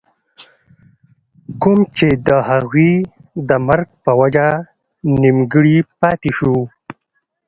کوم 1.61 1.79
چې 1.95 2.07
َد 2.25 2.27
هغوي 2.49 2.93
د 3.47 3.49
مرګ 3.67 3.87
پۀ 4.03 4.11
وجه 4.19 4.47
نيمګري 5.21 5.77
پاتې 5.99 6.29
شو 6.37 6.55